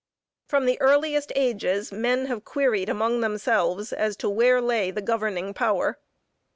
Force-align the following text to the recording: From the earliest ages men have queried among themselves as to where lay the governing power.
From 0.47 0.65
the 0.65 0.81
earliest 0.81 1.31
ages 1.35 1.91
men 1.91 2.25
have 2.25 2.43
queried 2.43 2.89
among 2.89 3.21
themselves 3.21 3.93
as 3.93 4.17
to 4.17 4.31
where 4.31 4.59
lay 4.59 4.89
the 4.89 4.99
governing 4.99 5.53
power. 5.53 5.99